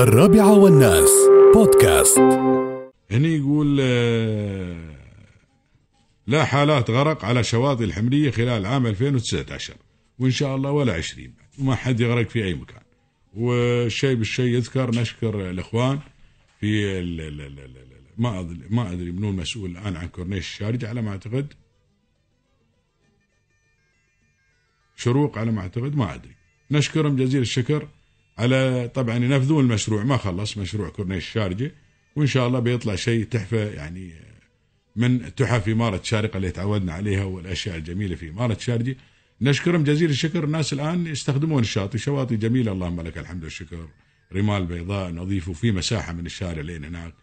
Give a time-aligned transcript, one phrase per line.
[0.00, 1.10] الرابعة والناس.
[1.54, 2.18] بودكاست.
[3.10, 4.96] هني يقول آه،
[6.26, 9.74] لا حالات غرق على شواطئ الحمرية خلال عام 2019
[10.18, 12.82] وإن شاء الله ولا 20 وما حد يغرق في أي مكان.
[13.34, 15.98] والشيء بالشيء يذكر نشكر الإخوان
[16.60, 20.48] في ال ال ال ال ال ما أدري ما أدري منو المسؤول الآن عن كورنيش
[20.52, 21.52] الشارجة على ما أعتقد.
[24.96, 26.34] شروق على ما أعتقد ما أدري.
[26.70, 27.88] نشكرهم جزيل الشكر.
[28.38, 31.74] على طبعا ينفذون المشروع ما خلص مشروع كورنيش الشارجة
[32.16, 34.12] وإن شاء الله بيطلع شيء تحفة يعني
[34.96, 38.96] من تحف إمارة شارقة اللي تعودنا عليها والأشياء الجميلة في إمارة شارجة.
[39.40, 40.44] نشكرهم جزيل الشكر.
[40.44, 41.98] الناس الآن يستخدمون الشاطئ.
[41.98, 42.72] شواطئ جميلة.
[42.72, 43.88] اللهم لك الحمد والشكر.
[44.32, 47.14] رمال بيضاء نظيف وفي مساحة من الشارع لين هناك.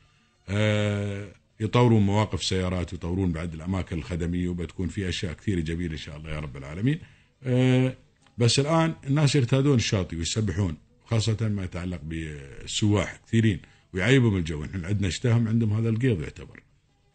[0.50, 1.28] آه
[1.60, 6.30] يطورون مواقف سيارات ويطورون بعد الأماكن الخدمية وبتكون في أشياء كثيرة جميلة إن شاء الله
[6.30, 7.00] يا رب العالمين.
[7.44, 7.94] آه
[8.38, 10.78] بس الآن الناس يرتادون الشاطئ ويسبحون.
[11.08, 13.60] خاصة ما يتعلق بالسواح كثيرين
[13.94, 14.64] ويعجبهم الجو.
[14.64, 16.60] إحنا عندنا اشتهم عندهم هذا القيض يعتبر.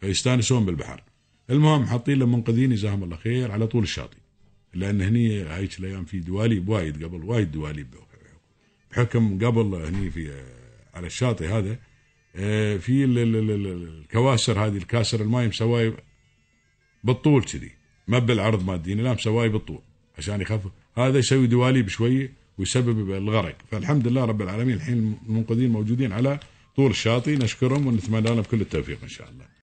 [0.01, 1.03] فيستانسون بالبحر.
[1.49, 4.17] المهم حاطين لهم منقذين جزاهم الله خير على طول الشاطئ.
[4.73, 7.87] لأن هني هيك الأيام في دواليب وايد قبل وايد دواليب
[8.91, 10.43] بحكم قبل هني في
[10.93, 11.77] على الشاطئ هذا.
[12.35, 15.93] آه، في ال- ال- ال- ال- الكواسر هذه الكاسر الماي مسواي
[17.03, 17.71] بالطول كذي.
[18.07, 19.81] ما بالعرض مادين لا مسواي بالطول.
[20.17, 23.55] عشان يخفف هذا يسوي دواليب شوي ويسبب الغرق.
[23.71, 26.39] فالحمد لله رب العالمين الحين المنقذين موجودين على
[26.75, 27.35] طول الشاطئ.
[27.37, 29.53] نشكرهم ونتمنى لهم كل التوفيق إن شاء الله.